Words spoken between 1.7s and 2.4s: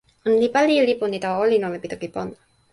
pi toki pona.